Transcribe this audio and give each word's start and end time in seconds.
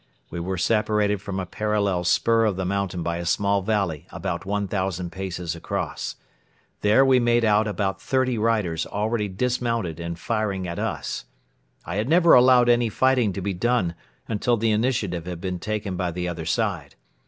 We 0.31 0.39
were 0.39 0.57
separated 0.57 1.21
from 1.21 1.39
a 1.39 1.45
parallel 1.45 2.03
spur 2.05 2.45
of 2.45 2.55
the 2.55 2.65
mountain 2.65 3.03
by 3.03 3.17
a 3.17 3.23
small 3.27 3.61
valley 3.61 4.07
about 4.09 4.47
one 4.47 4.67
thousand 4.67 5.11
paces 5.11 5.55
across. 5.55 6.15
There 6.81 7.05
we 7.05 7.19
made 7.19 7.45
out 7.45 7.67
about 7.67 8.01
thirty 8.01 8.35
riders 8.35 8.87
already 8.87 9.27
dismounted 9.27 9.99
and 9.99 10.17
firing 10.17 10.67
at 10.67 10.79
us. 10.79 11.25
I 11.85 11.97
had 11.97 12.09
never 12.09 12.33
allowed 12.33 12.67
any 12.67 12.89
fighting 12.89 13.31
to 13.33 13.41
be 13.43 13.53
done 13.53 13.93
until 14.27 14.57
the 14.57 14.71
initiative 14.71 15.27
had 15.27 15.39
been 15.39 15.59
taken 15.59 15.95
by 15.95 16.09
the 16.09 16.27
other 16.27 16.45
side. 16.45 16.95